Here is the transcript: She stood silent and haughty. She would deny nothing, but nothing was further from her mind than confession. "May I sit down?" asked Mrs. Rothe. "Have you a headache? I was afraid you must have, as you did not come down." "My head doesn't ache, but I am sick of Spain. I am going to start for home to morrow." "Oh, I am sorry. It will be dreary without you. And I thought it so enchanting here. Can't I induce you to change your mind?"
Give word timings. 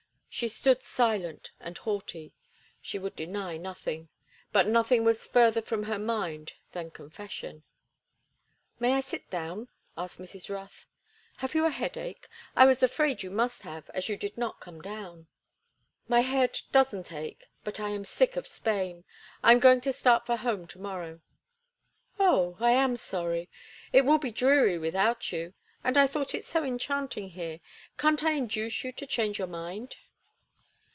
She 0.33 0.47
stood 0.47 0.81
silent 0.81 1.51
and 1.59 1.77
haughty. 1.77 2.33
She 2.81 2.97
would 2.97 3.17
deny 3.17 3.57
nothing, 3.57 4.07
but 4.53 4.65
nothing 4.65 5.03
was 5.03 5.27
further 5.27 5.61
from 5.61 5.83
her 5.83 5.99
mind 5.99 6.53
than 6.71 6.89
confession. 6.89 7.63
"May 8.79 8.93
I 8.93 9.01
sit 9.01 9.29
down?" 9.29 9.67
asked 9.97 10.21
Mrs. 10.21 10.49
Rothe. 10.49 10.85
"Have 11.39 11.53
you 11.53 11.65
a 11.65 11.69
headache? 11.69 12.29
I 12.55 12.65
was 12.65 12.81
afraid 12.81 13.21
you 13.23 13.29
must 13.29 13.63
have, 13.63 13.89
as 13.89 14.07
you 14.07 14.15
did 14.15 14.37
not 14.37 14.61
come 14.61 14.81
down." 14.81 15.27
"My 16.07 16.21
head 16.21 16.61
doesn't 16.71 17.11
ache, 17.11 17.49
but 17.65 17.81
I 17.81 17.89
am 17.89 18.05
sick 18.05 18.37
of 18.37 18.47
Spain. 18.47 19.03
I 19.43 19.51
am 19.51 19.59
going 19.59 19.81
to 19.81 19.91
start 19.91 20.25
for 20.25 20.37
home 20.37 20.65
to 20.67 20.79
morrow." 20.79 21.19
"Oh, 22.19 22.55
I 22.61 22.71
am 22.71 22.95
sorry. 22.95 23.49
It 23.91 24.05
will 24.05 24.17
be 24.17 24.31
dreary 24.31 24.77
without 24.77 25.33
you. 25.33 25.55
And 25.83 25.97
I 25.97 26.07
thought 26.07 26.33
it 26.33 26.45
so 26.45 26.63
enchanting 26.63 27.31
here. 27.31 27.59
Can't 27.97 28.23
I 28.23 28.31
induce 28.31 28.85
you 28.85 28.93
to 28.93 29.05
change 29.05 29.37
your 29.37 29.47
mind?" 29.49 29.97